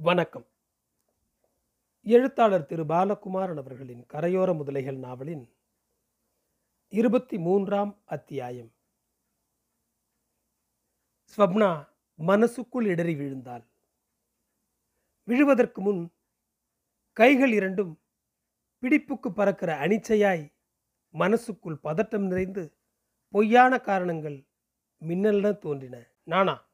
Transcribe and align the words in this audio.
வணக்கம். 0.00 0.46
எழுத்தாளர் 2.02 2.66
திரு 2.66 2.84
பாலகுமாரன் 2.84 3.56
அவர்களின் 3.56 4.06
கரையோர 4.12 4.52
முதலைகள் 4.52 4.98
நாவலின் 4.98 5.56
இருபத்தி 6.88 7.38
மூன்றாம் 7.38 8.02
அத்தியாயம். 8.04 8.72
ஸ்வப்னா 11.36 11.88
மனசுக்குள் 12.14 12.84
இடறி 12.84 13.14
விழுந்தாள். 13.14 13.66
விழுவதற்கு 15.24 15.80
முன் 15.80 16.12
கைகள் 17.12 17.52
இரண்டும் 17.52 18.00
பிடிப்புக்கு 18.80 19.30
பறக்கிற 19.30 19.86
அனிச்சையாய் 19.86 20.52
மனசுக்குள் 21.12 21.80
பதட்டம் 21.84 22.26
நிறைந்து 22.26 22.76
பொய்யான 23.28 23.78
காரணங்கள் 23.78 24.46
மின்னல்ன 25.00 25.58
தோன்றின. 25.58 26.06
நானா? 26.22 26.68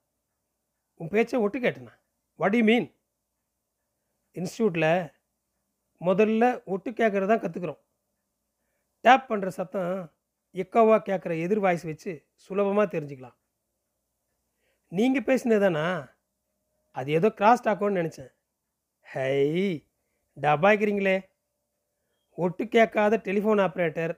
உன் 0.95 1.09
பேச்சை 1.09 1.41
ஒட்டு 1.41 1.59
கேட்டனா? 1.59 1.93
வடி 2.35 2.63
மீன்? 2.63 2.95
இன்ஸ்டியூட்டில் 4.37 4.91
முதல்ல 6.01 6.45
ஒட்டு 6.65 6.91
கேட்குறது 6.91 7.31
தான் 7.33 7.43
கற்றுக்குறோம் 7.45 7.81
டேப் 9.05 9.29
பண்ணுற 9.31 9.49
சத்தம் 9.59 9.95
எக்கோவாக 10.55 11.01
கேட்குற 11.09 11.33
எதிர் 11.45 11.63
வாய்ஸ் 11.65 11.85
வச்சு 11.91 12.13
சுலபமாக 12.35 12.87
தெரிஞ்சுக்கலாம். 12.95 13.37
நீங்கள் 14.93 15.27
பேசினதானா 15.29 15.87
அது 16.97 17.09
ஏதோ 17.19 17.29
கிராஸ் 17.39 17.65
டாக்கோன்னு 17.67 18.01
நினச்சேன். 18.01 18.33
ஹை 19.07 19.37
டபாய்க்கிறீங்களே 20.37 21.17
ஒட்டு 22.39 22.65
கேட்காத 22.69 23.21
டெலிஃபோன் 23.27 23.63
ஆப்ரேட்டர் 23.67 24.13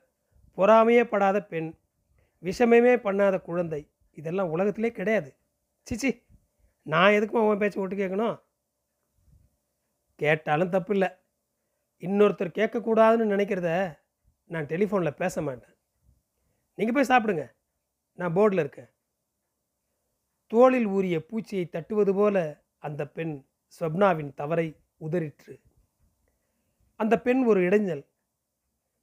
பொறாமையே 0.58 1.02
படாத 1.12 1.38
பெண் 1.52 1.70
விஷமமே 2.42 2.94
பண்ணாத 3.06 3.36
குழந்தை 3.48 3.80
இதெல்லாம் 4.18 4.52
உலகத்திலே 4.54 4.90
கிடையாது. 4.98 5.30
சிச்சி 5.86 6.10
நான் 6.86 7.14
எதுக்குமா 7.16 7.46
உன் 7.48 7.62
பேச்சு 7.62 7.80
ஒட்டு 7.80 7.96
கேட்கணும்? 7.96 8.36
கேட்டாலும் 10.16 10.68
தப்பு 10.68 10.92
இல்லை 10.92 11.08
இன்னொருத்தர் 12.00 12.56
கேட்கக்கூடாதுன்னு 12.58 13.32
நினைக்கிறத 13.34 13.98
நான் 14.44 14.64
டெலிஃபோனில் 14.64 15.16
பேச 15.16 15.42
மாட்டேன். 15.42 15.74
நீங்கள் 16.74 16.94
போய் 16.94 17.16
சாப்பிடுங்க. 17.16 17.52
நான் 18.12 18.34
போர்டில் 18.34 18.58
இருக்கேன். 18.58 18.88
தோளில் 20.46 20.86
ஊறிய 20.86 21.18
பூச்சியை 21.18 21.68
தட்டுவது 21.68 22.14
போல 22.14 22.64
அந்த 22.78 23.08
பெண் 23.08 23.44
ஸ்வப்னாவின் 23.80 24.34
தவறை 24.34 24.76
உதறிற்று. 25.00 25.60
அந்த 26.96 27.20
பெண் 27.20 27.44
ஒரு 27.44 27.60
இடைஞ்சல். 27.60 28.04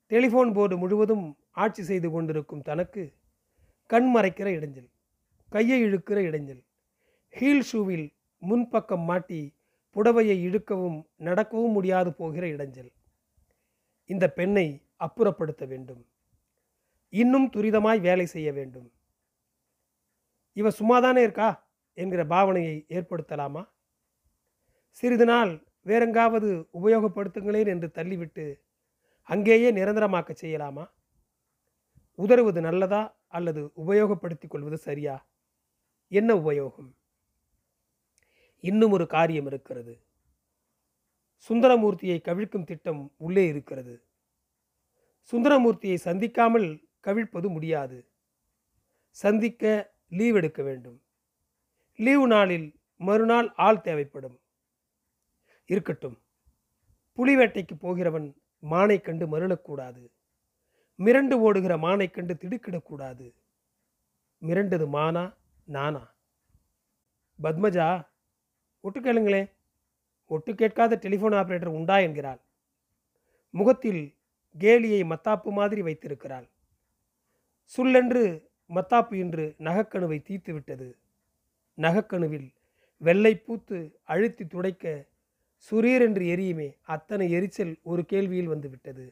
டெலிஃபோன் 0.09 0.53
போர்டு 0.53 0.77
முழுவதும் 0.77 1.37
ஆட்சி 1.51 1.83
செய்து 1.83 2.11
கொண்டிருக்கும் 2.11 2.61
தனக்கு 2.61 3.13
கண் 3.85 4.15
மறைக்கிற 4.15 4.49
இடைஞ்சல். 4.57 4.89
கையை 5.49 5.83
இழுக்கிற 5.83 6.19
இடைஞ்சல். 6.29 6.63
ஹீல் 7.29 7.63
ஷூவில் 7.71 8.13
முன்பக்கம் 8.49 9.03
மாட்டி 9.03 9.55
புடவையை 9.95 10.35
இழுக்கவும் 10.47 11.03
நடக்கவும் 11.15 11.71
முடியாது 11.71 12.13
போகிற 12.13 12.47
இடைஞ்சல். 12.47 12.93
இந்த 14.05 14.31
பெண்ணை 14.31 14.87
அப்புறப்படுத்த 14.99 15.67
வேண்டும். 15.67 16.05
இன்னும் 17.09 17.49
துரிதமாய் 17.55 18.01
வேலை 18.01 18.25
செய்ய 18.25 18.53
வேண்டும். 18.53 18.91
இவ 20.53 20.69
சும்மாதானே 20.69 21.17
இருக்கா? 21.17 21.71
என்கிற 21.93 22.25
பாவனையை 22.25 22.85
ஏற்படுத்தலாமா? 22.89 23.67
சிறிது 24.89 25.25
நாள் 25.25 25.67
வேறெங்காவது 25.85 26.69
உபயோகப்படுத்துங்களேன் 26.73 27.67
என்று 27.67 27.91
தள்ளிவிட்டு 27.93 28.61
அங்கேயே 29.21 29.71
நிரந்தரமாக்க 29.71 30.35
செய்யலாமா? 30.41 30.85
உதறுவது 32.15 32.61
நல்லதா 32.61 33.17
அல்லது 33.27 33.71
உபயோகப்படுத்திக் 33.75 34.47
கொள்வது 34.47 34.77
சரியா? 34.77 35.27
என்ன 36.07 36.35
உபயோகம்? 36.35 36.91
இன்னும் 38.63 38.91
ஒரு 38.91 39.07
காரியம் 39.07 39.45
இருக்கிறது. 39.45 40.01
சுந்தரமூர்த்தியை 41.49 42.21
கவிழ்க்கும் 42.21 42.63
திட்டம் 42.63 43.13
உள்ளே 43.17 43.47
இருக்கிறது. 43.47 44.03
சுந்தரமூர்த்தியை 45.31 45.95
சந்திக்காமல் 45.95 46.83
கவிழ்ப்பது 46.99 47.49
முடியாது. 47.49 48.11
சந்திக்க 49.09 49.93
லீவ் 50.09 50.35
எடுக்க 50.35 50.63
வேண்டும். 50.63 51.03
லீவு 51.95 52.27
நாளில் 52.27 52.79
மறுநாள் 52.95 53.53
ஆள் 53.55 53.81
தேவைப்படும். 53.81 54.39
இருக்கட்டும். 55.65 56.21
புலி 57.13 57.35
வேட்டைக்கு 57.35 57.75
போகிறவன் 57.79 58.41
மானை 58.69 59.01
கண்டு 59.01 59.37
மருளக்கூடாது. 59.37 60.11
மிரண்டு 60.97 61.33
ஓடுகிற 61.33 61.77
மானை 61.77 62.11
கண்டு 62.11 62.33
திடுக்கிடக்கூடாது. 62.33 63.33
மிரண்டது 64.41 64.87
மானா 64.93 65.33
நானா? 65.63 66.15
பத்மஜா 67.43 68.11
ஒட்டு 68.83 68.99
கேளுங்களே. 68.99 69.51
ஒட்டு 70.27 70.55
கேட்காத 70.55 70.99
டெலிஃபோன் 71.01 71.35
ஆபரேட்டர் 71.39 71.75
உண்டா 71.77 71.97
என்கிறாள். 71.97 72.41
முகத்தில் 73.49 74.15
கேலியை 74.59 75.01
மத்தாப்பு 75.03 75.51
மாதிரி 75.51 75.81
வைத்திருக்கிறாள். 75.81 76.47
சுல்லென்று 77.77 78.23
மத்தாப்பு 78.69 79.13
இன்று 79.13 79.55
நகக்கணுவை 79.59 80.17
தீத்து 80.27 80.51
விட்டது 80.51 80.97
நகக்கணுவில் 81.77 82.49
வெள்ளை 82.97 83.33
பூத்து 83.35 83.99
அழுத்தி 84.03 84.45
துடைக்க 84.45 85.05
சுரீரென்று 85.71 86.25
எரியுமே 86.35 86.69
அத்தனை 86.81 87.31
எரிச்சல் 87.31 87.79
ஒரு 87.83 88.01
கேள்வியில் 88.09 88.51
வந்துவிட்டது 88.53 89.05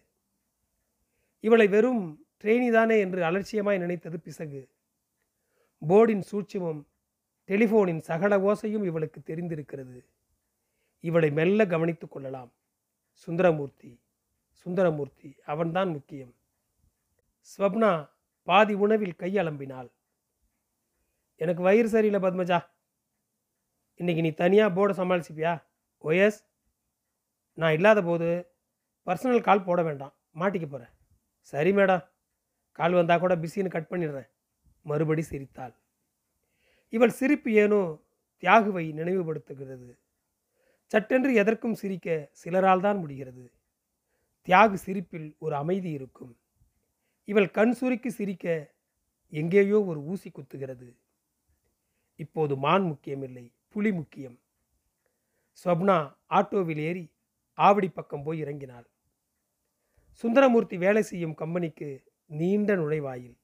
இவளை 1.39 1.67
வெறும் 1.67 2.03
ட்ரெயினிதானே 2.43 2.99
என்று 2.99 3.21
அலட்சியமாய் 3.21 3.77
நினைத்தது 3.77 4.19
பிசகு. 4.19 4.61
போர்டின் 5.81 6.23
சூட்சுமம் 6.31 6.81
டெலிஃபோனின் 7.47 7.99
சகல 7.99 8.37
ஓசையும் 8.37 8.83
இவளுக்கு 8.83 9.21
தெரிந்திருக்கிறது. 9.25 10.05
இவளை 10.99 11.31
மெல்ல 11.31 11.65
கவனித்துக் 11.65 12.11
கொள்ளலாம். 12.11 12.51
சுந்தரமூர்த்தி 13.11 13.99
சுந்தரமூர்த்தி 14.51 15.35
அவன்தான் 15.45 15.89
முக்கியம். 15.89 16.35
ஸ்வப்னா 17.57 18.09
பாதி 18.43 18.73
உணவில் 18.73 19.15
கையளம்பினாள் 19.17 19.91
எனக்கு 21.35 21.63
வயிறு 21.63 21.89
சரியில்லை 21.89 22.29
பத்மஜா. 22.29 22.65
இன்னைக்கு 23.95 24.23
நீ 24.23 24.31
தனியாக 24.31 24.71
போர்டை 24.75 24.91
சமாளிச்சிப்பியா 24.91 25.63
ஓஎஸ் 26.03 26.39
நான் 27.53 27.73
இல்லாத 27.73 28.01
போது 28.01 28.47
பர்சனல் 29.05 29.41
கால் 29.41 29.63
போட 29.63 29.83
வேண்டாம். 29.83 30.13
மாட்டிக்க 30.35 30.69
போகிறேன் 30.69 30.93
சரி 31.39 31.71
மேடம். 31.71 32.07
கால் 32.71 32.93
வந்தால் 32.93 33.19
கூட 33.19 33.35
பிஸின்னு 33.35 33.67
கட் 33.67 33.87
பண்ணிடுறேன். 33.89 34.29
மறுபடி 34.81 35.21
சிரித்தாள். 35.21 35.73
இவள் 36.93 37.09
சிரிப்பு 37.09 37.51
ஏனோ 37.51 37.81
தியாகுவை 38.43 38.85
நினைவுபடுத்துகிறது. 38.93 39.89
சட்டென்று 40.91 41.33
எதற்கும் 41.33 41.73
சிரிக்க 41.73 42.29
சிலரால் 42.31 42.81
தான் 42.81 42.97
முடிகிறது. 42.97 43.51
தியாகு 44.47 44.73
சிரிப்பில் 44.73 45.35
ஒரு 45.39 45.55
அமைதி 45.55 45.91
இருக்கும். 45.91 46.37
இவள் 47.23 47.49
கண் 47.51 47.71
சுருக்கி 47.71 48.09
சிரிக்க 48.09 48.73
எங்கேயோ 49.29 49.83
ஒரு 49.83 49.99
ஊசி 50.01 50.31
குத்துகிறது. 50.31 50.95
இப்போது 52.15 52.55
மான் 52.57 52.83
முக்கியமில்லை 52.83 53.51
புலி 53.69 53.91
முக்கியம். 53.91 54.37
ஸ்வப்னா 55.63 56.15
ஆட்டோவில் 56.29 56.77
ஏறி 56.77 57.05
ஆவடி 57.57 57.87
பக்கம் 57.87 58.23
போய் 58.23 58.43
இறங்கினாள். 58.43 58.87
சுந்தரமூர்த்தி 60.23 60.77
வேலை 60.77 61.01
செய்யும் 61.01 61.33
கம்பெனிக்கு 61.33 61.89
நீண்ட 62.25 62.75
நுழைவாயில். 62.75 63.37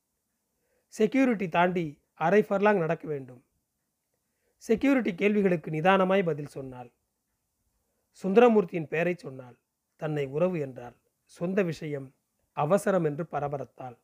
செக்யூரிட்டி 0.93 1.47
தாண்டி 1.49 2.01
அரை 2.19 2.41
ஃபர்லாங் 2.41 2.79
நடக்க 2.79 3.07
வேண்டும். 3.07 3.41
செக்யூரிட்டி 4.63 5.15
கேள்விகளுக்கு 5.15 5.71
நிதானமாய் 5.71 6.23
பதில் 6.23 6.47
சொன்னாள். 6.47 6.89
சுந்தரமூர்த்தியின் 8.23 8.87
பெயரை 8.87 9.15
சொன்னாள். 9.15 9.57
தன்னை 9.95 10.25
உறவு 10.25 10.59
என்றாள். 10.59 10.95
சொந்த 11.23 11.63
விஷயம் 11.63 12.07
அவசரம் 12.53 13.03
என்று 13.03 13.23
பரபரத்தாள். 13.31 13.97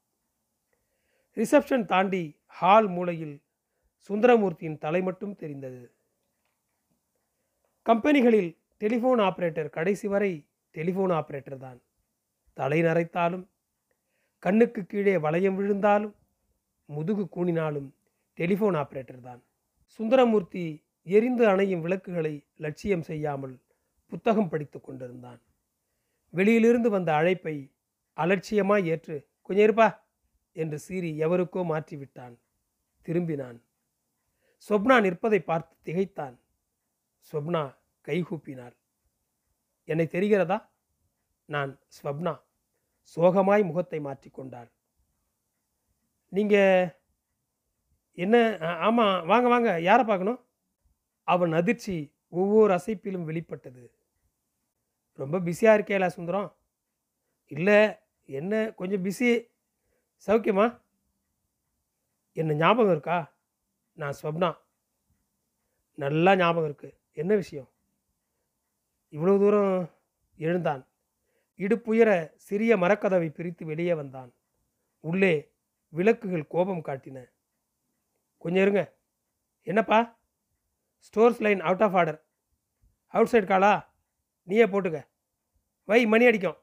ரிசப்ஷன் 1.38 1.86
தாண்டி 1.86 2.38
ஹால் 2.48 2.88
மூலையில் 2.88 3.42
சுந்தரமூர்த்தியின் 4.10 4.78
தலை 4.78 5.02
மட்டும் 5.02 5.36
தெரிந்தது. 5.36 5.84
கம்பெனிகளில் 7.86 8.58
டெலிஃபோன் 8.80 9.22
ஆபரேட்டர் 9.22 9.70
கடைசி 9.70 10.08
வரை 10.08 10.48
டெலிஃபோன் 10.76 11.14
ஆபரேட்டர் 11.20 11.58
தான். 11.58 11.80
தலை 12.54 12.82
நரைத்தாலும் 12.82 13.46
கண்ணுக்கு 14.40 14.86
கீழே 14.86 15.18
வளையம் 15.18 15.56
விழுந்தாலும் 15.56 16.16
முதுகு 16.86 17.26
கூணினாலும் 17.36 17.90
டெலிஃபோன் 18.40 18.78
ஆபரேட்டர் 18.82 19.22
தான். 19.22 19.42
சுந்தரமூர்த்தி 20.00 20.64
எரிந்து 21.08 21.44
அணையும் 21.48 21.84
விளக்குகளை 21.86 22.34
லட்சியம் 22.56 23.06
செய்யாமல் 23.10 23.56
புத்தகம் 24.12 24.50
படித்து 24.50 24.80
கொண்டிருந்தான். 24.82 25.42
வெளியிலிருந்து 26.34 26.90
வந்த 26.90 27.10
அழைப்பை 27.14 27.56
அலட்சியமாய் 28.18 28.88
ஏற்று 28.94 29.16
கொஞ்சம் 29.42 29.66
இருப்பா 29.68 29.88
என்று 30.56 30.78
சீறி 30.80 31.12
எவருக்கோ 31.26 31.62
மாற்றிவிட்டான். 31.72 32.36
திரும்பினான். 33.06 33.58
சொப்னா 34.68 34.98
நிற்பதை 35.06 35.40
பார்த்து 35.42 35.74
திகைத்தான். 35.84 36.36
சொப்னா 37.32 37.64
கைகூப்பினாள். 38.08 38.76
என்னை 39.88 40.06
தெரிகிறதா? 40.16 40.58
நான் 41.50 41.72
ஸ்வப்னா. 41.98 42.34
சோகமாய் 43.16 43.64
முகத்தை 43.70 44.00
மாற்றிக்கொண்டாள் 44.08 44.70
நீங்கள் 46.32 46.92
என்ன 48.14 48.58
ஆமாம் 48.58 49.26
வாங்க 49.26 49.48
வாங்க 49.48 49.82
யாரை 49.82 50.06
பார்க்கணும்? 50.06 50.46
அவன் 51.24 51.54
அதிர்ச்சி 51.54 52.16
ஒவ்வொரு 52.28 52.74
அசைப்பிலும் 52.74 53.24
வெளிப்பட்டது. 53.24 53.96
ரொம்ப 55.14 55.40
பிஸியாக 55.40 55.78
இருக்கேலா 55.78 56.08
சுந்தரம்? 56.08 56.58
இல்லை 57.46 57.96
என்ன 58.26 58.74
கொஞ்சம் 58.74 59.06
பிஸி 59.06 59.48
சௌக்கியமா? 60.28 60.82
என்ன 62.32 62.54
ஞாபகம் 62.54 62.92
இருக்கா? 62.92 63.38
நான் 63.94 64.16
ஸ்வப்னா. 64.22 64.58
நல்லா 65.94 66.36
ஞாபகம் 66.36 66.64
இருக்கு. 66.64 67.00
என்ன 67.12 67.36
விஷயம்? 67.36 67.70
இவ்வளவு 69.10 69.40
தூரம் 69.40 69.90
எழுந்தான். 70.36 70.88
இடுப்புயர 71.58 72.32
சிறிய 72.36 72.78
மரக்கதவை 72.78 73.30
பிரித்து 73.30 73.66
வெளியே 73.66 73.94
வந்தான். 73.94 74.34
உள்ளே 75.00 75.52
விளக்குகள் 75.90 76.48
கோபம் 76.48 76.84
காட்டின. 76.84 77.33
கொஞ்சம் 78.44 78.62
இருங்க. 78.62 78.96
என்னப்பா? 79.62 80.20
Stores 81.00 81.42
line 81.42 81.60
out 81.60 81.84
of 81.84 81.96
order 81.96 82.26
outside 83.28 83.44
காலா 83.44 83.86
நீயே 84.44 84.66
போட்டுக்க. 84.66 85.08
வை 85.84 86.06
மணி 86.06 86.26
அடிக்கும். 86.26 86.58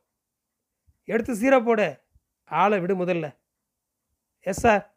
எடுத்து 1.05 1.35
சீரோ 1.35 1.65
போடு. 1.65 2.01
ஆளை 2.45 2.81
விடு 2.81 3.05
முதல்ல. 3.05 3.37
எஸ் 4.41 4.61
சார் 4.61 4.97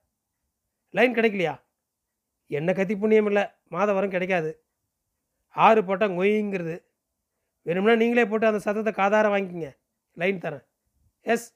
லைன் 0.90 1.14
கிடைக்கலையா? 1.14 1.62
என்ன 2.48 2.74
கத்தி 2.74 2.98
புண்ணியம் 2.98 3.26
இல்லை. 3.26 3.48
மாதம் 3.70 3.96
வரம் 3.96 4.10
கிடைக்காது. 4.10 4.66
ஆறு 5.50 5.86
போட்டால் 5.86 6.10
ngொய்ங்கிறது 6.10 6.86
வேணும்னா 7.62 7.96
நீங்களே 7.96 8.28
போட்டு 8.28 8.46
அந்த 8.46 8.60
சத்தத்தை 8.60 8.94
காதார 8.94 9.26
வாங்கிக்கிங்க. 9.28 9.78
லைன் 10.14 10.40
தரேன். 10.40 10.66
எஸ் 11.22 11.56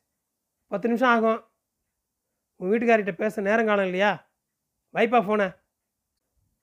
பத்து 0.68 0.88
நிமிஷம் 0.88 1.10
ஆகும். 1.10 1.50
உங்கள் 2.56 2.80
வீட்டுக்காரிகிட்ட 2.80 3.12
பேச 3.12 3.42
நேரம் 3.42 3.66
காலம் 3.66 3.86
இல்லையா? 3.86 4.27
வைப்பா 4.98 5.20
ஃபோனை 5.22 5.56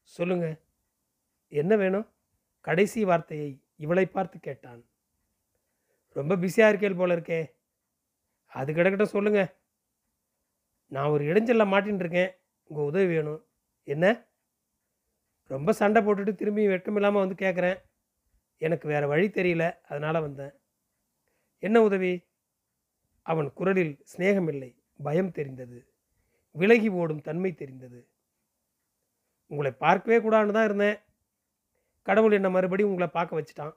சொல்லுங்க. 0.02 0.60
என்ன 1.48 1.76
வேணும்? 1.76 2.12
கடைசி 2.60 3.04
வார்த்தையை 3.04 3.62
இவளை 3.76 4.06
பார்த்து 4.06 4.40
கேட்டான். 4.40 4.84
ரொம்ப 6.08 6.36
பிஸியாக 6.36 6.76
இருக்கேள் 6.76 6.96
போல 6.96 7.16
இருக்கே. 7.16 7.50
அது 8.46 8.72
கிடக்கட்ட 8.72 9.04
சொல்லுங்க. 9.04 9.56
நான் 10.86 11.08
ஒரு 11.08 11.24
இடைஞ்சலில் 11.24 11.72
மாட்டின்னு 11.72 11.94
இருக்கேன் 11.94 12.30
உங்கள் 12.64 12.84
உதவி 12.84 13.06
வேணும். 13.06 13.46
என்ன? 13.84 14.26
ரொம்ப 15.42 15.72
சண்டை 15.72 16.02
போட்டுட்டு 16.02 16.34
திரும்பி 16.34 16.66
வெட்கம் 16.66 16.94
இல்லாமல் 16.94 17.26
வந்து 17.26 17.46
கேட்குறேன் 17.46 17.82
எனக்கு 18.56 18.88
வேறு 18.88 19.08
வழி 19.08 19.28
தெரியல. 19.28 19.76
அதனால் 19.88 20.20
வந்தேன். 20.20 20.52
என்ன 21.58 21.82
உதவி? 21.82 22.24
அவன் 23.22 23.52
குரலில் 23.52 24.04
சிநேகமில்லை. 24.16 24.76
பயம் 25.02 25.32
தெரிந்தது. 25.32 25.92
விலகி 26.50 26.88
ஓடும் 26.88 27.20
தன்மை 27.20 27.54
தெரிந்தது. 27.54 28.08
உங்களை 29.54 29.72
பார்க்கவே 29.84 30.18
கூடாதுன்னு 30.24 30.56
தான் 30.56 30.68
இருந்தேன். 30.68 30.98
கடவுள் 32.06 32.36
என்னை 32.38 32.50
மறுபடியும் 32.54 32.92
உங்களை 32.92 33.08
பார்க்க 33.16 33.38
வச்சுட்டான். 33.38 33.74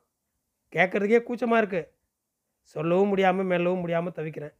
கேட்குறதுக்கே 0.74 1.20
கூச்சமாக 1.24 1.62
இருக்கு. 1.62 1.82
சொல்லவும் 2.76 3.12
முடியாமல் 3.12 3.50
மெல்லவும் 3.52 3.84
முடியாமல் 3.84 4.16
தவிக்கிறேன். 4.18 4.56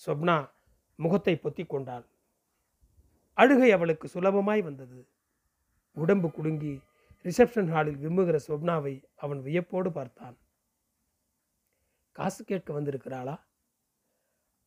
சொப்னா 0.00 0.36
முகத்தை 0.98 1.34
பொத்தி 1.44 1.64
கொண்டாள். 1.66 2.06
அழுகை 3.38 3.68
அவளுக்கு 3.76 4.06
சுலபமாய் 4.14 4.62
வந்தது. 4.68 4.98
உடம்பு 5.96 6.28
குலுங்கி 6.30 6.74
ரிசப்ஷன் 7.24 7.70
ஹாலில் 7.74 8.00
விம்முகிற 8.04 8.36
சொப்னாவை 8.48 8.94
அவன் 9.24 9.40
வியப்போடு 9.46 9.90
பார்த்தான். 9.98 10.36
காசு 12.16 12.42
கேட்க 12.44 12.68
வந்திருக்கிறாளா? 12.78 13.36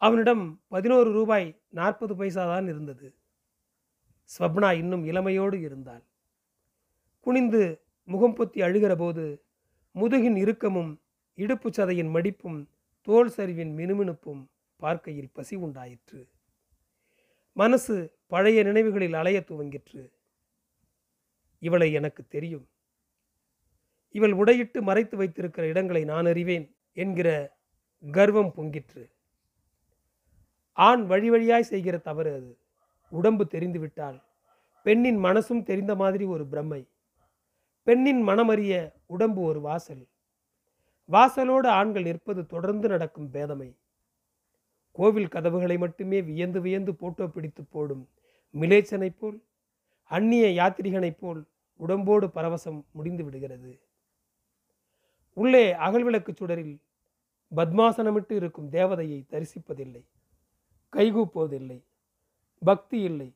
அவனிடம் 0.02 0.44
பதினோரு 0.68 1.10
ரூபாய் 1.12 1.48
நாற்பது 1.80 2.14
பைசா 2.16 2.44
தான் 2.54 2.68
இருந்தது. 2.68 3.08
ஸ்வப்னா 4.26 4.78
இன்னும் 4.78 5.06
இளமையோடு 5.06 5.62
இருந்தாள். 5.62 6.04
குனிந்து 7.20 7.82
முகம் 8.04 8.36
பொத்தி 8.36 8.62
அழுகிற 8.62 8.96
போது 8.96 9.46
முதுகின் 9.96 10.36
இறுக்கமும் 10.36 11.02
இடுப்பு 11.34 11.70
சதையின் 11.70 12.10
மடிப்பும் 12.10 12.70
தோல் 13.02 13.34
சரிவின் 13.38 13.74
மினுமினுப்பும் 13.74 14.48
பார்க்கையில் 14.78 15.32
பசி 15.32 15.56
உண்டாயிற்று. 15.56 16.30
மனசு 17.54 18.18
பழைய 18.28 18.64
நினைவுகளில் 18.64 19.14
அலைய 19.14 19.44
துவங்கிற்று. 19.48 20.12
இவளை 21.60 21.92
எனக்கு 21.94 22.28
தெரியும். 22.28 22.70
இவள் 24.10 24.32
உடையிட்டு 24.32 24.82
மறைத்து 24.82 25.18
வைத்திருக்கிற 25.18 25.68
இடங்களை 25.68 26.04
நான் 26.04 26.26
அறிவேன் 26.26 26.76
என்கிற 26.94 27.58
கர்வம் 28.12 28.54
பொங்கிற்று. 28.58 29.12
ஆண் 30.72 31.06
வழி 31.06 31.30
வழியாய் 31.30 31.64
செய்கிற 31.64 31.98
தவறு 31.98 32.34
அது. 32.34 32.63
உடம்பு 33.14 33.48
தெரிந்துவிட்டால் 33.48 34.18
பெண்ணின் 34.84 35.20
மனசும் 35.24 35.64
தெரிந்த 35.64 35.96
மாதிரி 35.96 36.24
ஒரு 36.24 36.46
பிரம்மை. 36.52 36.82
பெண்ணின் 37.84 38.28
மனமறிய 38.28 38.94
உடம்பு 39.06 39.42
ஒரு 39.42 39.62
வாசல். 39.62 40.08
வாசலோடு 41.12 41.68
ஆண்கள் 41.68 42.04
நிற்பது 42.04 42.46
தொடர்ந்து 42.46 42.88
நடக்கும் 42.88 43.30
பேதமை. 43.34 43.70
கோவில் 44.92 45.28
கதவுகளை 45.28 45.78
மட்டுமே 45.78 46.22
வியந்து 46.22 46.62
வியந்து 46.62 46.96
போட்டோ 46.96 47.28
பிடித்து 47.28 47.64
போடும் 47.64 48.10
மிலேச்சனைப் 48.54 49.18
போல் 49.20 49.38
அந்நிய 50.04 50.46
யாத்திரிகனைப் 50.62 51.18
போல் 51.20 51.42
உடம்போடு 51.76 52.28
பரவசம் 52.28 52.84
முடிந்து 52.92 53.24
விடுகிறது. 53.24 53.80
உள்ளே 55.34 55.74
அகல்விளக்கு 55.74 56.36
சுடரில் 56.36 56.82
பத்மாசனமிட்டு 57.56 58.32
இருக்கும் 58.32 58.70
தேவதையை 58.70 59.20
தரிசிப்பதில்லை. 59.30 60.04
கைகூப்புவதில்லை 60.92 61.80
பக்தி 62.64 63.02
இல்லை. 63.02 63.36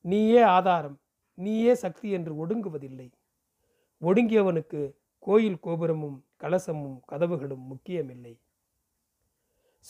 நீயே 0.00 0.42
ஆதாரம் 0.42 1.00
நீயே 1.34 1.74
சக்தி 1.74 2.10
என்று 2.10 2.46
ஒடுங்குவதில்லை. 2.46 3.12
ஒடுங்கியவனுக்கு 4.00 4.94
கோயில் 5.18 5.58
கோபுரமும் 5.58 6.24
கலசமும் 6.40 7.00
கதவுகளும் 7.08 7.64
முக்கியமில்லை. 7.66 8.40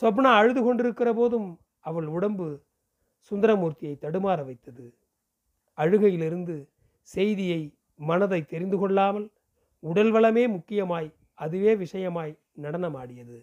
சொப்னா 0.00 0.30
அழுது 0.36 0.62
கொண்டிருக்கிற 0.62 1.12
போதும் 1.12 1.60
அவள் 1.80 2.06
உடம்பு 2.06 2.64
சுந்தரமூர்த்தியை 3.30 3.94
தடுமாற 3.98 4.44
வைத்தது. 4.44 4.86
அழுகையிலிருந்து 5.78 6.68
செய்தியை 7.02 7.74
மனதை 7.94 8.44
தெரிந்து 8.44 8.78
கொள்ளாமல் 8.78 9.32
உடல் 9.78 10.12
வளமே 10.12 10.48
முக்கியமாய் 10.48 11.14
அதுவே 11.34 11.74
விஷயமாய் 11.74 12.38
நடனமாடியது. 12.62 13.38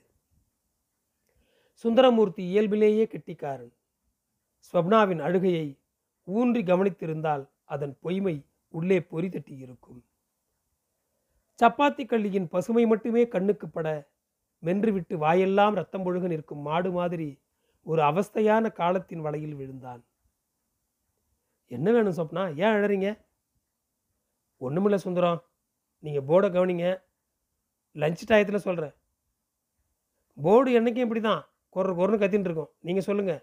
சுந்தரமூர்த்தி 1.71 2.43
இயல்பிலேயே 2.43 3.07
கெட்டிக்காரன். 3.07 3.73
ஸ்வப்னாவின் 4.69 5.21
அழுகையை 5.27 5.67
ஊன்றி 6.23 6.61
கவனித்திருந்தால் 6.61 7.49
அதன் 7.65 7.97
பொய்மை 7.99 8.45
உள்ளே 8.69 9.01
பொறி 9.01 9.29
தட்டி 9.29 9.57
இருக்கும். 9.57 10.03
சப்பாத்தி 11.61 12.03
கள்ளியின் 12.05 12.47
பசுமை 12.47 12.85
மட்டுமே 12.85 13.27
கண்ணுக்கு 13.27 13.67
பட 13.69 14.13
மென்றுவிட்டு 14.63 15.15
வாயெல்லாம் 15.17 15.73
ரத்தம் 15.73 16.05
ஒழுக 16.05 16.27
நிற்கும் 16.27 16.61
மாடு 16.61 16.91
மாதிரி 16.91 17.41
ஒரு 17.81 18.01
அவஸ்தையான 18.01 18.71
காலத்தின் 18.71 19.21
வலையில் 19.21 19.55
விழுந்தான். 19.55 20.05
என்ன 21.67 21.91
வேணும் 21.91 22.17
சொப்னா 22.19 22.43
ஏன் 22.55 22.75
அழறீங்க? 22.75 23.09
ஒன்றுமில்ல 24.61 24.95
சுந்தரம். 24.95 25.39
நீங்கள் 25.99 26.27
போர்டை 26.29 26.49
கவனிங்க. 26.55 26.87
லஞ்ச் 27.95 28.23
டயத்தில் 28.29 28.65
சொல்கிறேன் 28.67 28.95
போர்டு 30.37 30.71
என்றைக்கும் 30.79 31.05
இப்படி 31.07 31.21
தான் 31.21 31.41
கொர 31.75 31.93
கொரன்னு 31.99 32.21
கத்தின்னு 32.21 32.47
இருக்கோம். 32.49 32.71
நீங்கள் 32.79 33.07
சொல்லுங்கள் 33.09 33.41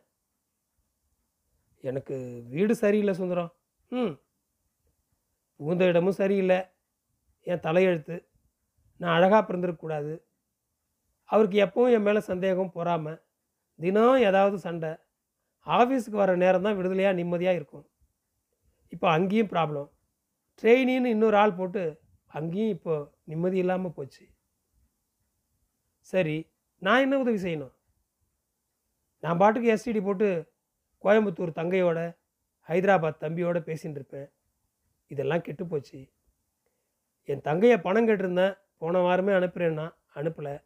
எனக்கு 1.84 2.16
வீடு 2.52 2.74
சரியில்லை 2.74 3.14
சுந்தரம். 3.14 3.50
ம். 3.92 4.14
புகுந்த 5.60 5.84
இடமும் 5.84 6.18
சரியில்லை. 6.20 6.58
என் 7.46 7.64
தலையெழுத்து 7.66 8.16
நான் 9.00 9.14
அழகாக 9.16 9.40
பிறந்திருக்கக்கூடாது 9.42 10.12
அவருக்கு 11.30 11.58
எப்பவும் 11.66 11.94
என் 11.96 12.02
மேலே 12.02 12.20
சந்தேகம் 12.20 12.74
பொறாமல் 12.76 13.18
தினம் 13.78 14.22
ஏதாவது 14.28 14.56
சண்டை. 14.58 14.92
ஆஃபீஸுக்கு 15.66 16.18
வர 16.22 16.32
நேரம் 16.36 16.62
தான் 16.62 16.76
விடுதலையாக 16.78 17.18
நிம்மதியாக 17.20 17.58
இருக்கும். 17.60 17.86
இப்போ 18.92 19.06
அங்கேயும் 19.10 19.52
ப்ராப்ளம் 19.54 19.88
ட்ரெயினின்னு 20.62 21.12
இன்னொரு 21.14 21.36
ஆள் 21.36 21.54
போட்டு 21.54 21.82
அங்கேயும் 22.30 22.74
இப்போ 22.76 22.94
நிம்மதி 23.24 23.58
இல்லாமல் 23.58 23.94
போச்சு. 23.96 24.24
சரி 26.12 26.36
நான் 26.82 27.00
என்ன 27.00 27.18
உதவி 27.18 27.38
செய்யணும்? 27.44 27.74
நான் 29.22 29.40
பாட்டுக்கு 29.42 29.72
எஸ்டிடி 29.74 30.00
போட்டு 30.04 30.28
கோயம்புத்தூர் 31.04 31.56
தங்கையோட 31.60 32.16
ஹைதராபாத் 32.68 33.20
தம்பியோட 33.20 33.58
பேசின்னு 33.60 33.90
இருப்பேன். 33.90 34.30
இதெல்லாம் 35.06 35.40
கெட்டு 35.40 35.66
போச்சு. 35.66 36.08
என் 37.24 37.40
தங்கையை 37.40 37.78
பணம் 37.78 38.08
கேட்டிருந்தேன். 38.08 38.58
போன 38.76 38.98
வாரமே 38.98 39.32
அனுப்புகிறேன்னா 39.32 39.94
அனுப்பலை. 40.14 40.62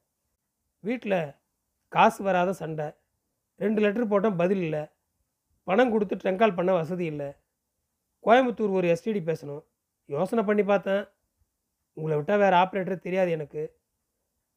வீட்டில் 0.80 1.34
காசு 1.88 2.24
வராத 2.24 2.52
சண்டை. 2.52 2.92
ரெண்டு 3.56 3.80
லெட்டர் 3.80 4.08
போட்டோம் 4.08 4.36
பதில் 4.36 4.62
இல்லை. 4.62 4.86
பணம் 5.64 5.90
கொடுத்து 5.90 6.16
ட்ரெங்கால் 6.16 6.54
பண்ண 6.54 6.72
வசதி 6.72 7.04
இல்லை. 7.04 7.26
கோயம்புத்தூர் 8.24 8.72
ஒரு 8.72 8.88
எஸ்டிடி 8.88 9.22
பேசணும். 9.30 9.64
யோசனை 10.04 10.44
பண்ணி 10.44 10.62
பார்த்தேன். 10.62 11.08
உங்களை 11.92 12.16
விட்டால் 12.16 12.38
வேறு 12.38 12.56
ஆப்ரேட்டர் 12.56 12.98
தெரியாது 12.98 13.30
எனக்கு. 13.30 13.76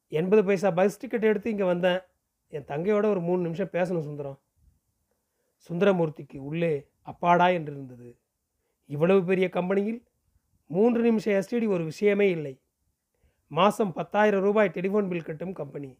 எண்பது 0.08 0.44
பைசா 0.44 0.70
பஸ் 0.70 0.98
டிக்கெட் 0.98 1.22
எடுத்து 1.22 1.50
இங்கே 1.50 1.64
வந்தேன். 1.64 2.00
என் 2.48 2.64
தங்கையோட 2.64 3.04
ஒரு 3.06 3.20
மூணு 3.20 3.42
நிமிஷம் 3.42 3.72
பேசணும் 3.72 4.02
சுந்தரம். 4.02 4.40
சுந்தரமூர்த்திக்கு 5.70 6.36
உள்ளே 6.36 6.90
அப்பாடா 7.02 7.48
என்று 7.48 7.72
இருந்தது 7.72 8.18
இவ்வளவு 8.84 9.24
பெரிய 9.24 9.48
கம்பெனியில் 9.48 10.06
மூன்று 10.66 11.02
நிமிஷம் 11.02 11.34
எஸ்டிடி 11.34 11.68
ஒரு 11.68 11.84
விஷயமே 11.84 12.30
இல்லை. 12.30 12.62
மாதம் 13.46 13.92
பத்தாயிரம் 13.92 14.42
ரூபாய் 14.42 14.70
டெலிஃபோன் 14.74 15.08
பில் 15.08 15.22
கட்டும் 15.22 15.52
கம்பெனி. 15.52 15.98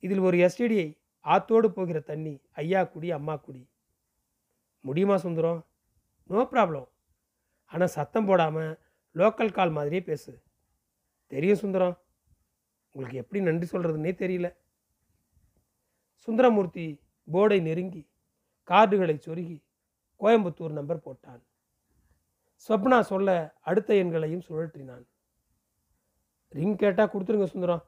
இதில் 0.00 0.18
ஒரு 0.18 0.36
எஸ்டிடியை 0.36 0.98
ஆத்தோடு 1.20 1.70
போகிற 1.70 2.00
தண்ணி 2.00 2.42
ஐயா 2.52 2.84
குடி 2.84 3.10
அம்மா 3.10 3.36
குடி. 3.36 3.68
முடியுமா 4.80 5.16
சுந்தரம்? 5.16 5.66
No 6.24 6.48
problem. 6.52 6.88
ஆனால் 7.64 7.88
சத்தம் 7.88 8.24
போடாமல் 8.24 8.78
லோக்கல் 9.14 9.52
கால் 9.52 9.70
மாதிரியே 9.70 10.02
பேசு. 10.02 10.42
தெரியும் 11.26 11.56
சுந்தரம். 11.56 11.98
உங்களுக்கு 12.90 13.16
எப்படி 13.16 13.44
நன்றி 13.44 13.66
சொல்கிறதுனே 13.70 14.12
தெரியல. 14.24 14.56
சுந்தரமூர்த்தி 16.18 17.00
போர்டை 17.32 17.62
நெருங்கி 17.62 18.08
கார்டுகளை 18.70 19.16
சொருகி 19.26 19.64
கோயம்புத்தூர் 20.20 20.78
நம்பர் 20.78 21.04
போட்டான். 21.06 21.42
ஸ்வப்னா 22.68 23.00
சொல்ல 23.00 23.56
அடுத்த 23.60 23.94
எண்களையும் 23.94 24.44
சுழற்றினான். 24.48 25.04
ரிங் 26.48 26.76
கேட்டால் 26.76 27.10
கொடுத்துருங்க 27.12 27.44
சுந்தரம். 27.44 27.84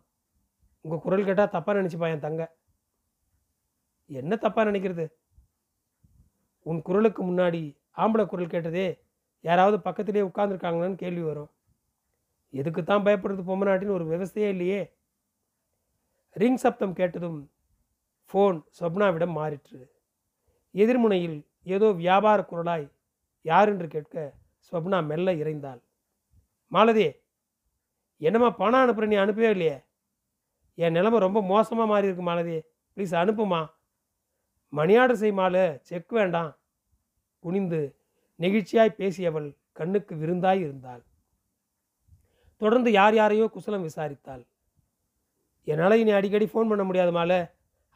உங்கள் 0.81 1.01
குரல் 1.01 1.25
கேட்டால் 1.25 1.53
தப்பாக 1.55 1.77
நினச்சிப்பா 1.79 2.09
என் 2.11 2.19
தங்க. 2.19 2.57
என்ன 4.07 4.35
தப்பாக 4.37 4.71
நினைக்கிறது? 4.71 5.07
உன் 6.63 6.83
குரலுக்கு 6.83 7.23
முன்னாடி 7.25 7.77
ஆம்பளை 7.97 8.27
குரல் 8.27 8.53
கேட்டதே 8.55 9.03
யாராவது 9.41 9.81
பக்கத்திலே 9.81 10.21
உட்காந்துருக்காங்களான்னு 10.21 10.95
கேள்வி 10.95 11.23
வரும். 11.23 11.51
எதுக்கு 12.51 12.85
தான் 12.85 13.05
பயப்படுறது 13.05 13.43
பொம்மநாட்டின்னு 13.51 13.97
ஒரு 13.99 14.05
விவசாயே 14.13 14.49
இல்லையே? 14.49 14.95
ரிங் 16.33 16.57
சப்தம் 16.57 16.95
கேட்டதும் 16.95 17.51
ஃபோன் 18.31 18.63
சொப்னாவிடம் 18.81 19.37
மாறிற்று. 19.39 19.96
எதிர்முனையில் 20.77 21.39
ஏதோ 21.63 21.93
வியாபார 21.93 22.47
குரலாய் 22.51 22.93
யார் 23.43 23.69
என்று 23.69 23.89
கேட்க 23.89 24.35
ஸ்வப்னா 24.67 25.07
மெல்ல 25.07 25.35
இறைந்தாள். 25.35 25.81
மாலதி 26.73 27.07
என்னம்மா 28.21 28.51
பணம் 28.51 28.81
அனுப்புகிற 28.81 29.07
நீ 29.07 29.17
அனுப்பவே 29.17 29.51
இல்லையே? 29.51 29.77
என் 30.75 30.93
நிலைமை 30.93 31.19
ரொம்ப 31.19 31.43
மோசமாக 31.43 31.89
மாறி 31.89 32.07
இருக்கு 32.07 32.23
மாலதி. 32.23 32.57
ப்ளீஸ் 32.97 33.15
அனுப்புமா? 33.23 33.61
மணி 34.69 34.97
ஆர்டர் 34.97 35.17
செய் 35.17 35.79
செக் 35.83 36.13
வேண்டாம். 36.13 36.59
குனிந்து 37.39 37.81
நெகிழ்ச்சியாய் 38.39 38.99
பேசியவள் 38.99 39.49
கண்ணுக்கு 39.73 40.15
விருந்தாய் 40.15 40.61
இருந்தாள். 40.61 41.03
தொடர்ந்து 42.57 42.91
யார் 42.93 43.15
யாரையோ 43.15 43.47
குசலம் 43.47 43.87
விசாரித்தாள். 43.89 44.47
என்னால் 45.65 45.99
இனி 45.99 46.11
அடிக்கடி 46.11 46.45
ஃபோன் 46.45 46.69
பண்ண 46.69 46.83
முடியாதமால 46.85 47.33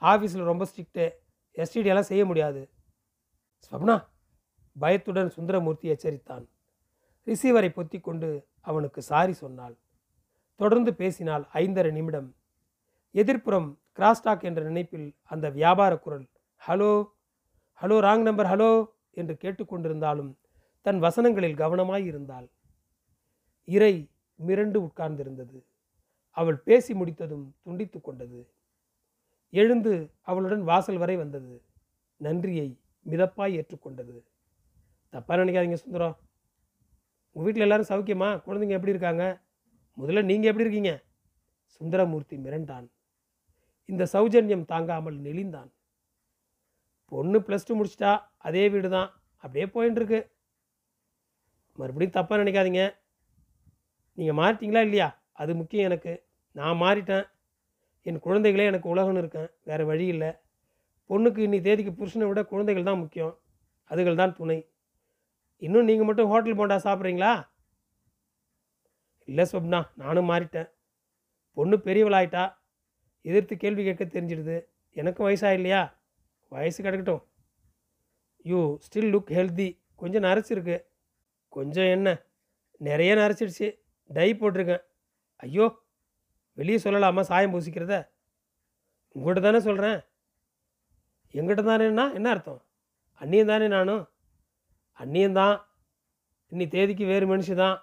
ஆஃபீஸில் 0.02 0.50
ரொம்ப 0.50 0.64
ஸ்ட்ரிக்ட்டு 0.64 1.04
எஸ்டிடியெல்லாம் 1.54 2.11
செய்ய 2.11 2.25
முடியாது. 2.25 2.71
ஸ்வப்னா 3.66 4.07
பயத்துடன் 4.76 5.30
சுந்தரமூர்த்தி 5.30 5.90
எச்சரித்தான். 5.90 6.45
ரிசீவரை 7.26 7.71
பொத்தி 7.76 8.00
கொண்டு 8.00 8.49
அவனுக்கு 8.61 9.02
சாரி 9.02 9.33
சொன்னாள். 9.33 9.75
தொடர்ந்து 10.57 10.95
பேசினால் 10.95 11.49
ஐந்தரை 11.52 11.92
நிமிடம். 11.92 12.37
எதிர்ப்புறம் 13.14 13.69
கிராஸ்டாக் 13.99 14.42
என்ற 14.42 14.62
நினைப்பில் 14.62 15.16
அந்த 15.23 15.50
வியாபார 15.50 15.99
குரல் 15.99 16.26
hello 16.66 16.90
hello 17.80 17.97
wrong 18.07 18.23
number 18.23 18.47
hello 18.47 18.87
என்று 19.11 19.35
கேட்டுக்கொண்டிருந்தாலும் 19.40 20.33
தன் 20.83 21.00
வசனங்களில் 21.02 21.61
கவனமாய் 21.62 22.04
இருந்தாள். 22.04 22.49
இறை 23.64 24.11
மிரண்டு 24.47 24.78
உட்கார்ந்திருந்தது. 24.87 25.59
அவள் 26.30 26.59
பேசி 26.59 26.95
முடித்ததும் 26.95 27.54
துண்டித்து 27.62 28.00
கொண்டது. 28.00 28.50
எழுந்து 29.52 29.92
அவளுடன் 30.21 30.62
வாசல் 30.62 30.99
வரை 30.99 31.16
வந்தது. 31.16 31.62
நன்றியை 32.16 32.69
மிதப்பாய் 33.07 33.57
ஏற்றுக்கொண்டது. 33.59 34.16
தப்பாக 35.12 35.38
நினைக்காதீங்க 35.42 35.75
சுந்தரம் 35.75 36.16
உங்கள் 37.33 37.45
வீட்டில் 37.45 37.64
எல்லாரும் 37.66 37.90
சௌக்கியமா? 37.90 38.28
குழந்தைங்க 38.47 38.76
எப்படி 38.78 38.95
இருக்காங்க? 38.95 39.25
முதல்ல 39.99 40.23
நீங்கள் 40.23 40.50
எப்படி 40.50 40.66
இருக்கீங்க? 40.66 40.92
சுந்தரமூர்த்தி 41.66 42.37
மிரண்டான். 42.37 42.87
இந்த 43.85 44.07
சௌஜன்யம் 44.12 44.64
தாங்காமல் 44.64 45.19
நெளிந்தான். 45.21 45.71
பொண்ணு 47.12 47.38
ப்ளஸ் 47.38 47.66
டூ 47.66 47.75
முடிச்சிட்டா 47.78 48.12
அதே 48.38 48.69
வீடு 48.69 48.88
தான் 48.88 49.11
அப்படியே 49.37 49.66
போயின்னு 49.66 50.00
இருக்கு 50.00 50.21
மறுபடியும் 51.78 52.16
தப்பாக 52.16 52.42
நினைக்காதீங்க. 52.42 52.83
நீங்கள் 54.14 54.38
மாறிட்டீங்களா 54.40 54.80
இல்லையா? 54.80 55.23
அது 55.33 55.54
முக்கியம் 55.54 55.85
எனக்கு. 55.85 56.12
நான் 56.52 56.76
மாறிட்டேன். 56.76 57.26
என் 58.02 58.25
குழந்தைகளே 58.25 58.64
எனக்கு 58.64 58.97
உலகம்னு 58.97 59.19
இருக்கேன். 59.19 59.50
வேறு 59.64 59.87
வழி 59.87 60.07
இல்லை. 60.07 60.30
பொண்ணுக்கு 61.11 61.40
இன்னி 61.47 61.61
தேதிக்கு 61.61 61.92
புருஷனை 61.92 62.26
விட 62.26 62.45
குழந்தைகள் 62.45 62.88
தான் 62.88 62.99
முக்கியம். 62.99 63.38
அதுகள் 63.90 64.14
தான் 64.14 64.35
துணை. 64.35 64.59
இன்னும் 65.59 65.85
நீங்கள் 65.85 66.07
மட்டும் 66.07 66.28
ஹோட்டல் 66.28 66.59
போண்டா 66.59 66.76
சாப்பிட்றீங்களா? 66.87 67.33
இல்லை 69.25 69.45
சொப்னா 69.52 69.80
நானும் 69.95 70.30
மாறிட்டேன். 70.30 70.69
பொண்ணு 71.52 71.76
பெரியவளாயிட்டா. 71.76 72.45
எதிர்த்து 73.23 73.57
கேள்வி 73.57 73.83
கேட்க 73.85 74.04
தெரிஞ்சிடுது. 74.04 74.66
எனக்கும் 74.92 75.26
வயசாக 75.28 75.52
இல்லையா 75.52 75.99
வயசு 76.49 76.83
கிடக்கட்டும். 76.83 77.23
You 78.42 78.78
still 78.87 79.12
look 79.14 79.33
healthy. 79.38 79.69
கொஞ்சம் 79.95 80.23
நரைச்சிருக்கு. 80.23 80.76
கொஞ்சம் 81.49 81.85
என்ன? 81.85 82.09
நிறைய 82.76 83.14
நரைச்சிடுச்சு. 83.14 83.69
டை 84.07 84.35
போட்டிருக்கேன். 84.35 84.83
ஐயோ 85.37 85.66
வெளியே 86.54 86.78
சொல்லலாமா? 86.85 87.21
சாயம் 87.21 87.52
பூசிக்கிறத? 87.54 88.11
உங்கள்கிட்ட 89.16 89.40
தானே 89.40 89.59
சொல்கிறேன் 89.59 89.99
எங்கிட்ட 91.35 91.62
தானேன்னா 91.62 92.14
என்ன 92.14 92.28
அர்த்தம்? 92.30 92.62
அந்நியம் 93.21 93.47
தானே 93.47 93.69
நானும். 93.69 94.02
அந்நியந்தான் 94.99 95.57
இன்னி 96.52 96.69
தேதிக்கு 96.69 97.04
வேறு 97.04 97.26
மனுஷி 97.26 97.54
தான். 97.54 97.76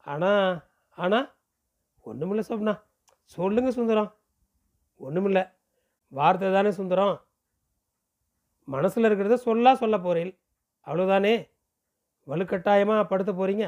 ஆனால் 0.00 0.64
ஆனால் 0.98 1.34
ஒன்றுமில்ல 2.06 2.42
சொப்னா. 2.48 2.74
சொல்லுங்க 3.22 3.70
சுந்தரம். 3.70 4.10
ஒன்றுமில்ல 5.00 5.40
வார்த்தை 6.08 6.52
தானே 6.52 6.70
சுந்தரம். 6.70 7.16
மனசில் 8.64 9.04
இருக்கிறத 9.04 9.34
சொல்லா 9.34 9.72
சொல்ல 9.72 9.96
போகிறேன் 9.98 10.32
அவ்வளோதானே 10.86 11.34
வலுக்கட்டாயமாக 12.28 13.04
படுத்த 13.08 13.32
போகிறீங்க 13.32 13.66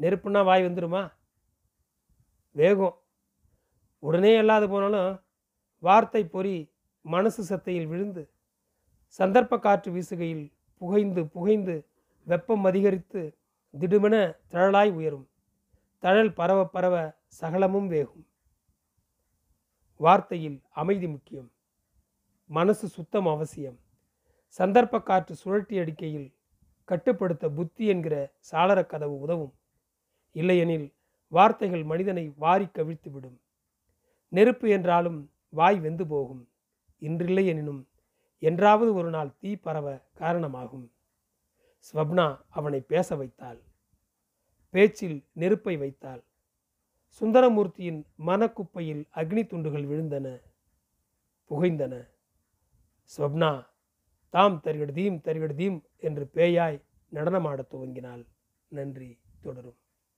நெருப்புன்னா 0.00 0.44
வாய் 0.44 0.66
வந்துடுமா 0.66 1.02
வேகம். 2.56 2.96
உடனே 4.02 4.32
இல்லாது 4.38 4.66
போனாலும் 4.68 5.20
வார்த்தை 5.82 6.22
பொறி 6.26 6.56
மனசு 7.04 7.40
சத்தையில் 7.50 7.86
விழுந்து 7.86 8.22
சந்தர்ப்ப 9.18 9.58
காற்று 9.58 9.88
வீசுகையில் 9.92 10.44
புகைந்து 10.78 11.22
புகைந்து 11.26 11.74
வெப்பம் 12.24 12.64
அதிகரித்து 12.64 13.22
திடுமென 13.80 14.16
தழலாய் 14.50 14.92
உயரும். 14.92 15.26
தழல் 16.02 16.32
பரவ 16.32 16.60
பரவ 16.66 16.94
சகலமும் 17.40 17.88
வேகும். 17.90 18.26
வார்த்தையில் 20.00 20.58
அமைதி 20.70 21.08
முக்கியம். 21.08 21.48
மனசு 22.50 22.86
சுத்தம் 22.88 23.26
அவசியம். 23.26 23.78
சந்தர்ப்ப 24.58 25.02
காற்று 25.02 25.34
சுழட்டி 25.34 25.76
அடிக்கையில் 25.80 26.28
கட்டுப்படுத்த 26.88 27.48
புத்தி 27.48 27.86
என்கிற 27.86 28.14
சாளர 28.50 28.86
கதவு 28.86 29.16
உதவும். 29.18 29.54
இல்லையெனில் 30.36 30.88
வார்த்தைகள் 31.32 31.84
மனிதனை 31.84 32.24
வாரி 32.36 32.64
கவிழ்த்துவிடும். 32.64 33.38
நெருப்பு 34.32 34.68
என்றாலும் 34.68 35.30
வாய் 35.48 35.80
வெந்து 35.80 36.06
போகும். 36.06 36.48
இன்றில்லை 36.98 37.46
எனினும் 37.46 37.88
என்றாவது 38.38 38.94
ஒரு 38.94 39.10
நாள் 39.10 39.36
தீ 39.38 39.56
பரவ 39.56 40.00
காரணமாகும். 40.14 40.92
ஸ்வப்னா 41.92 42.38
அவனை 42.48 42.80
பேச 42.80 43.16
வைத்தாள். 43.16 43.60
பேச்சில் 44.70 45.28
நெருப்பை 45.32 45.76
வைத்தாள். 45.76 46.24
சுந்தரமூர்த்தியின் 47.20 48.04
மனக்குப்பையில் 48.26 49.08
அக்னி 49.14 49.46
துண்டுகள் 49.46 49.84
விழுந்தன. 49.84 50.40
புகைந்தன. 51.50 52.08
ஸ்வப்னா 53.16 53.66
தாம் 54.28 54.60
தருகடுதீம் 54.64 55.20
தருகடுதீம் 55.20 55.82
என்று 55.96 56.30
பேயாய் 56.34 56.82
நடனமாடத் 57.12 57.74
துவங்கினாள். 57.74 58.26
நன்றி 58.68 59.20
தொடரும். 59.40 59.76